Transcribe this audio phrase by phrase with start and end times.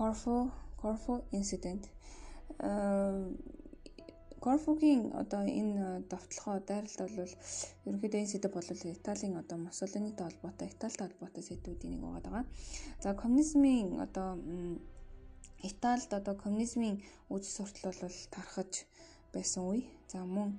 [0.00, 0.50] Corfu
[0.80, 1.82] Corfu incident
[4.44, 7.32] Корфугийн одоо энэ давталгоо дайралт бол
[7.88, 12.44] ерөнхийдөө энэ сэдв бол Италийн одоо Муссолинитой холбоотой Италитай холбоотой сэдвүүдийн нэг байгаа.
[13.04, 14.28] За коммунизмын одоо
[15.70, 16.96] Италид одоо коммунизмын
[17.34, 18.72] үж суртал бол тархаж
[19.34, 19.84] байсан үе.
[20.12, 20.56] За мөн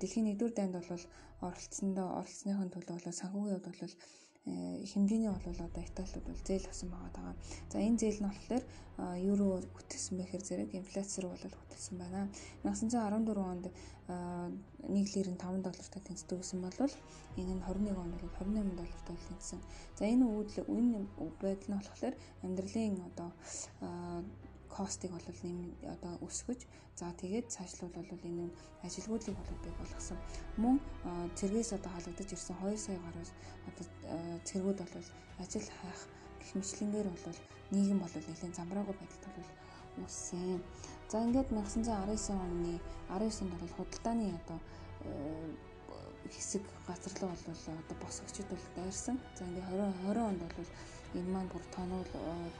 [0.00, 1.04] дэлхийн 1-р дайнд бол
[1.46, 3.94] оролцсондоо оролцсныхын төлөө бол санхүүгийн хувьд бол
[4.44, 7.34] хэмжээний бол одоо Италид бол зээл авсан байгаа.
[7.72, 8.64] За энэ зээл нь болохоор
[9.30, 12.28] евро хөтөлсөн байхэр зэрэг инфляцээр бол хөтөлсөн байна.
[12.64, 13.66] 1914 онд
[14.08, 16.78] 1 лир нь 5 доллартай тэнцдэг гэсэн бол
[17.36, 19.60] энэ нь 21 онд бол 28 доллартай тэнцсэн.
[19.98, 20.98] За энэ үүдл энэ
[21.40, 22.14] байдал нь болохоор
[22.44, 23.30] амьдралын одоо
[24.76, 25.58] костыг бол нэм
[25.94, 26.60] одоо өсгөж
[26.98, 28.46] за тэгээд цаашлуул бол энэ
[28.86, 30.18] ажилгүйдлийг бол бий болгосон.
[30.62, 30.76] Мөн
[31.38, 33.26] цэргээс одоо халагдаж ирсэн 2 сая гаруй
[33.68, 33.84] одоо
[34.48, 35.08] цэргүүд бол
[35.42, 36.00] ажил хайх
[36.40, 37.38] гэх мэтлэнгээр бол
[37.74, 39.50] нийгэм бол нэлийн замраагүй байдалд бол
[40.04, 40.62] үүссэн.
[41.10, 42.78] За ингээд 1919 оны
[43.10, 44.58] 19 онд бол худалдааны одоо
[46.34, 49.16] хэсэг газар руу бол одоо босгогчд бол дайрсан.
[49.36, 50.70] За ингээд 20 20 онд бол
[51.18, 52.06] энэ маань бүр тонол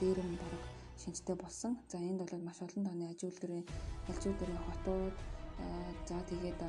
[0.00, 1.78] дээрэм бараг шинжтэй болсон.
[1.88, 3.66] За энд бол маш олон тооны аж үйлдвэрийн
[4.10, 5.16] аж үйлдвэрийн хотууд
[6.08, 6.60] за тэгээд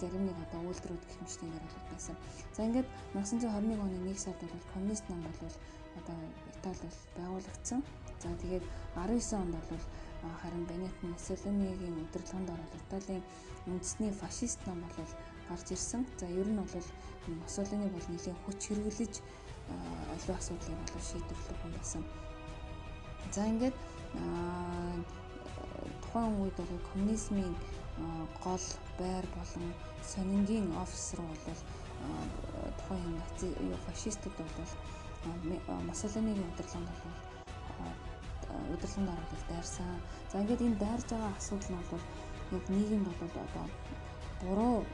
[0.00, 2.16] зарим нэг одоо үйлдвэрүүд гэх мэтээр бол байсан.
[2.56, 5.54] За ингээд 1921 оны 1 сард бол коммунист нам бол
[5.98, 6.18] одоо
[6.50, 7.80] Итали бол байгуулагдсан.
[8.22, 8.64] За тэгээд
[8.96, 9.84] 19 онд бол
[10.42, 13.22] харин Бенетон Муссолинигийн удирдлаганд орол Италийн
[13.66, 15.10] үндэсний фашист нам бол
[15.48, 16.06] гарч ирсэн.
[16.18, 16.86] За ер нь бол
[17.26, 19.14] Муссолини бол нэлийн хүч хэрэглэж
[20.12, 22.02] аливаа асуудлыг бол шийдвэрлэх юм байсан.
[23.32, 23.76] За ингээд
[26.02, 27.54] тухайн үед бол коммунизмын
[28.44, 28.64] гол
[28.98, 29.74] байр болон
[30.12, 31.60] сонингийн офис руу бол
[32.78, 33.46] тухайн наци
[33.86, 34.70] фашистууд бол
[35.88, 37.14] Муссолинигийн удирдлаганд бол
[38.74, 40.00] удирдлаганд оролцож дайрсан.
[40.30, 42.04] За ингээд энэ дайрж байгаа асуудал нь бол
[42.58, 43.66] яг нийгэмд бол одоо
[44.40, 44.84] буруу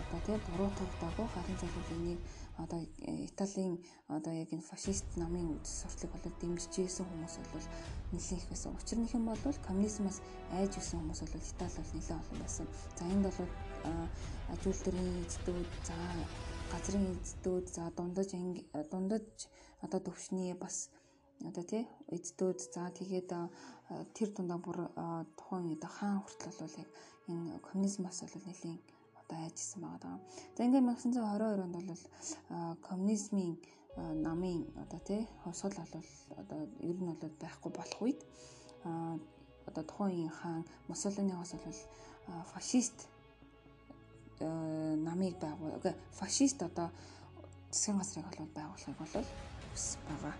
[0.00, 2.20] одоо тийм буруу тавтаагүй харин зөв энийг
[2.62, 2.80] одоо
[3.28, 3.74] Италийн
[4.16, 7.66] одоо яг энэ фашист намын сурталыг бол дэмжиж ийсэн хүмүүс бол
[8.12, 8.76] нэлээд их байсан.
[8.76, 10.18] Учир нь хэм бол коммунизмаас
[10.58, 12.66] айж исэн хүмүүс бол Итали бол нэлээд олон байсан.
[12.98, 13.50] За энд бол
[14.52, 15.96] аж үйлдвэрийн эзэдүүд, за
[16.72, 18.30] газрын эзэдүүд, за дундаж
[18.90, 19.26] дундаж
[19.84, 20.90] одоо төвшний бас
[21.44, 21.84] одоо тий
[22.16, 23.30] эзэдүүд за тэгээд
[24.16, 24.78] тэр дундаа бүр
[25.38, 26.90] тухайн одоо хаан хүртэл бол яг
[27.28, 28.82] энэ коммунизмаас бол нэлээд
[29.26, 30.18] одоо айжсэн байгаа даа.
[30.56, 32.02] За ингээд 1922 онд бол
[32.86, 33.58] коммунизмын
[33.96, 36.04] намын одоо тий хувьсгал бол
[36.36, 38.20] одоо ер нь бол байхгүй болох үед
[39.66, 41.80] одоо тухайн хаан Муссолиниос бол
[42.52, 43.08] фашист
[44.40, 46.90] намыг байгуул фашист одоо
[47.70, 49.26] засгийн газрыг бол байгуулахыг бол
[49.72, 50.34] хүссэн байгаа.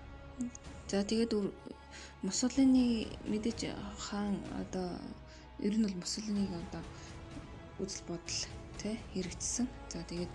[0.88, 1.32] За тэгээд
[2.22, 3.60] Муссолини мэдээж
[3.98, 4.88] хаан одоо
[5.58, 6.82] ер нь бол Муссолиниг одоо
[7.80, 8.40] үзэл бодол
[8.86, 9.66] тий хэрэгжсэн.
[9.90, 10.30] За тэгээд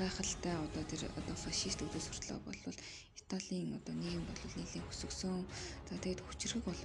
[0.00, 2.78] гайхалтай одоо тэр одоо фашист үдээс хүртлээ болвол
[3.20, 5.44] Италийн одоо нийгэм бол нийлэн өсөгсөн.
[5.88, 6.80] За тэгээд хүчрэг бол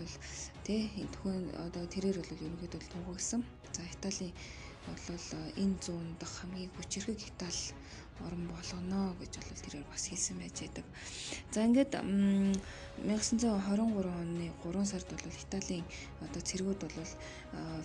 [0.68, 3.41] тий төхөн одоо тэрээр бол ерөнхийдөө туугагсан.
[3.72, 4.35] За Италийн
[4.88, 5.00] бол
[5.63, 7.72] энэ зүүн дахь хамгийн хүчрэг Итали
[8.19, 10.85] орон болгоно гэж бол тэрээр бас хэлсэн байж байдаг.
[11.56, 15.85] За ингээд 1923 оны 3 сард бол Италийн
[16.19, 17.12] одоо цэргүүд бол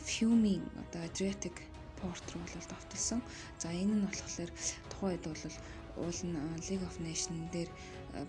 [0.03, 1.74] Fiume одоо Adriatic
[2.05, 3.21] руу бол давталсан.
[3.59, 4.51] За энэ нь болохоор
[4.91, 5.45] тухайн үед бол
[6.05, 6.37] уул нь
[6.69, 7.71] League of Nations дээр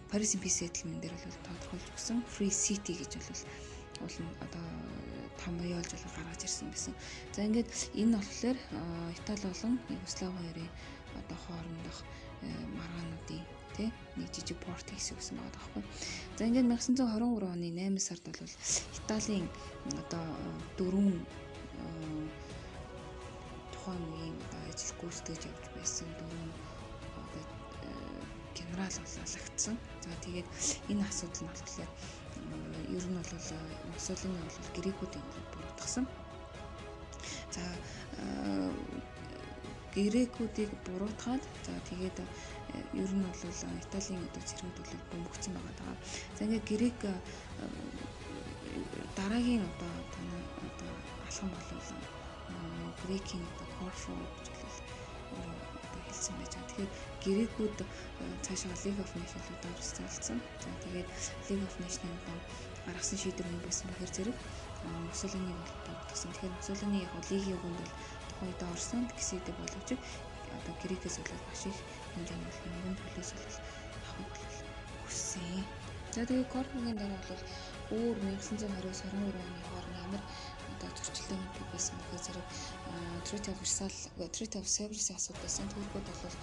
[0.09, 3.41] Paris Peace Settlement дээр бол тодорхойлж өгсөн Free City гэж бол
[4.06, 4.66] уул нь одоо
[5.41, 6.94] томьёолж бол гаргаж ирсэн байсан.
[7.34, 7.69] За ингээд
[8.02, 8.58] энэ болохоор
[9.18, 10.69] Итали болон Югослав хоёрын
[11.19, 11.97] одоо хоорондох
[12.78, 13.44] маргаануудын
[13.75, 15.84] тий нэг жижиг порт хийсэн гэсэн байгаа байхгүй.
[16.38, 18.53] За ингээд 1923 оны 8 сард бол
[19.00, 19.47] Италийн
[20.02, 20.25] одоо
[20.78, 21.19] дөрвөн
[23.85, 26.51] тухайн үеийн ажил гүйцэтгэж явж байсан дөрвөн
[27.22, 27.44] одоо
[28.57, 29.78] генерал болоолагдсан.
[30.01, 30.47] За тэгээд
[30.90, 31.91] энэ асуудал нь болохоор
[32.97, 33.34] ер нь бол
[33.93, 36.05] Мусолини бол грекүүдийг бол буруутгасан.
[37.53, 37.64] За
[39.93, 42.17] грекүүдийг буруутгаад за тэгээд
[42.97, 43.41] ер нь бол
[43.85, 45.96] Италийн одоо цэргүүд бол бөмбөгцсөн байгаа даа.
[46.34, 46.99] За ингээд грек
[49.14, 50.91] дараагийн одоо танаа одоо
[51.29, 52.25] алхам болвол
[53.05, 54.47] грекийн одоо Corfu гэж
[55.35, 56.67] одоо хэлсэн байж байгаа.
[56.69, 56.91] Тэгэхээр
[57.23, 57.78] грекүүд
[58.46, 60.40] цаашаа League of Nations-д оролцсон.
[60.63, 61.07] За тэгээд
[61.47, 62.37] League of Nations-ийн одоо
[62.85, 64.37] гаргасан шийдвэр нь байсан бэхэр зэрэг
[65.09, 66.31] Мусолини бол бодсон.
[66.31, 67.93] Тэгэхээр Мусолини яг лигийн үгэнд бол
[68.29, 69.90] тухайн үед орсон гэсэд боловч
[70.57, 71.78] одоо грекээс бол маш их
[72.13, 73.57] хэмжээний мөнгөнд төлөөс бол
[74.09, 74.34] авах
[75.03, 75.66] хүссэн.
[76.13, 77.43] За тэгээд Корфугийн дараа бол
[77.97, 80.23] өөр 1920-с 23 оны хооронд ямар
[80.72, 82.46] одоо зөрчилдөөнүүд байсан бөхөө зэрэг
[83.28, 84.04] Treaty of Versailles,
[84.36, 85.68] Treaty of Sevres-ийн асуудал байсан.
[85.74, 86.36] Түүхүүд бол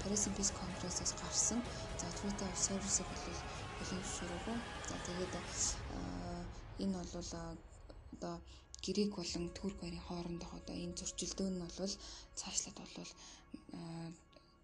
[0.00, 1.60] Paris Peace Conference-аас гарсан.
[2.00, 3.38] За Treaty of Sevres-ийг бол
[3.78, 4.58] бүлийн зөвшөөрөөгүй.
[4.88, 5.34] За тэгээд
[6.82, 7.12] энэ бол
[8.16, 8.36] одоо
[8.84, 11.94] Грек болон Турк хоёрын хоорондох одоо энэ зөрчилдөөн нь бол
[12.40, 13.12] цаашлаад бол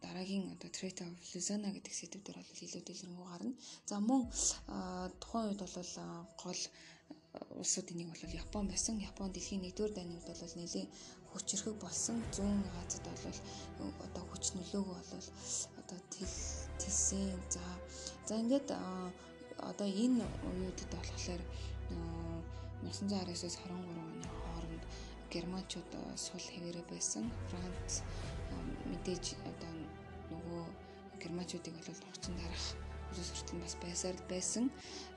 [0.05, 3.53] дараагийн одоо Treaty of Lausanne гэдэг сэдв дээр бол илүү дэлгэрэнгүй гарна.
[3.89, 4.23] За мөн
[5.23, 5.91] тухайн үед бол
[6.45, 6.61] гол
[7.61, 8.99] улсууд энийг бол Япон байсан.
[8.99, 10.91] Япон дэлхийн 1-р дайны үед бол нэлээд
[11.31, 12.17] хүчрхэг болсон.
[12.35, 15.29] Зүүн Азид бол одоо хүч нөлөөгөө бол
[15.81, 15.99] одоо
[16.81, 17.39] тэлсэн.
[17.55, 17.63] За
[18.27, 18.69] за ингээд
[19.71, 21.43] одоо энэ үеүүдэд болохоор
[22.83, 24.85] 1919-с 23 оны хооронд
[25.31, 27.31] германчууд сул хэвээрээ байсан.
[27.51, 28.03] Франц
[28.91, 29.73] мэдээж одоо
[30.33, 30.65] нөгөө
[31.23, 34.71] германчуудыг бол хугацаанд дарах суртал бас байсаар байсан.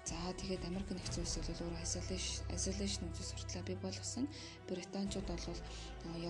[0.05, 4.27] За тэгээд Америк нэгдсэн улс бол өөр isolation үйл суртлаа бий болгосон.
[4.67, 5.59] Британчууд бол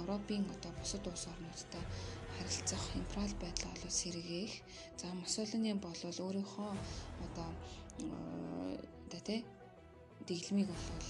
[0.01, 1.83] Европын одоо бусад улс орнуудтай
[2.37, 4.53] харилцах империал байдлаа бол сэргээх.
[4.97, 6.71] За Мусолини бол өөрийнхөө
[7.25, 7.49] одоо
[9.05, 9.45] одоо тий
[10.27, 11.07] дэглэмийг бол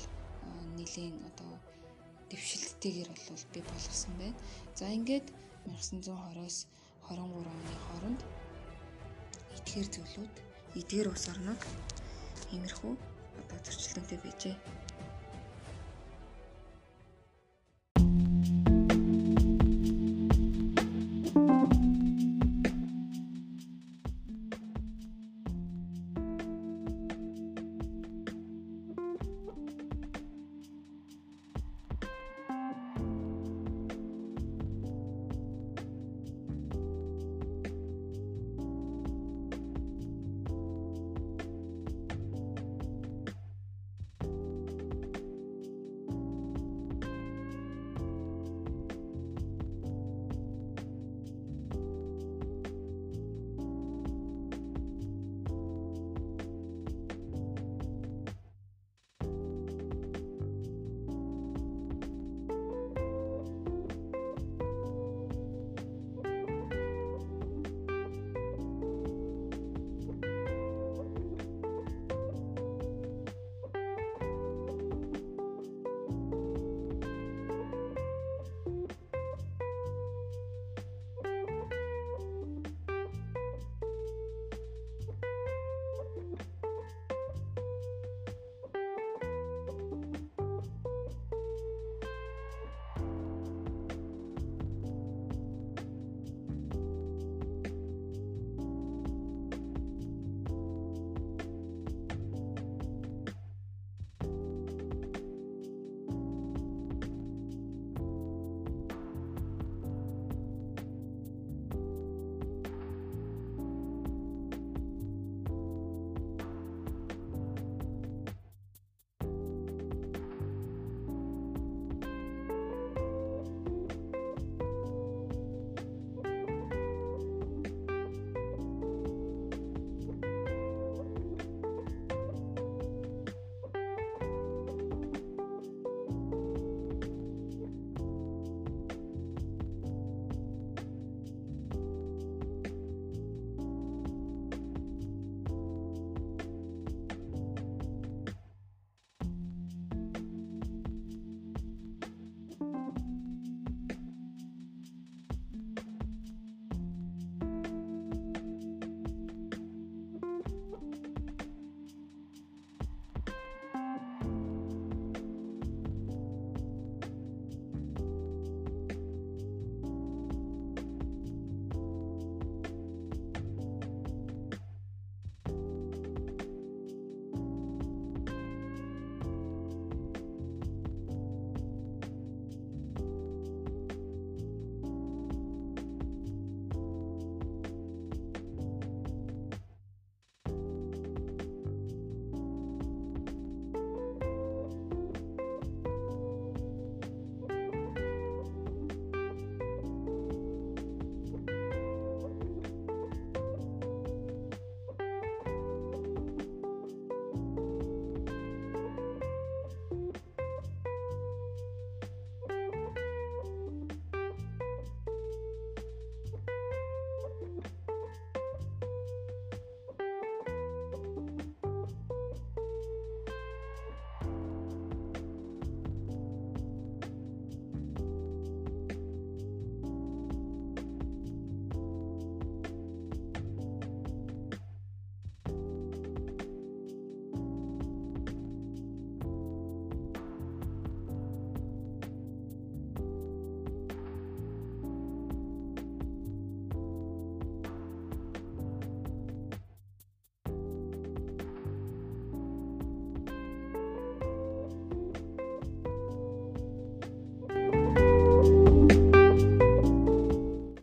[0.78, 1.52] нэлийн одоо
[2.30, 4.38] дэвшилттэйгээр бол бий болгосон байна.
[4.76, 5.28] За ингээд
[5.68, 6.68] 1920-оос
[7.10, 7.20] 23
[7.56, 8.22] оны хооронд
[9.58, 10.36] эдгээр зүйлүүд
[10.80, 11.62] эдгээр улс орнууд
[12.54, 12.94] иймэрхүү
[13.42, 14.56] одоо зөрчилдөөнтэй байжээ.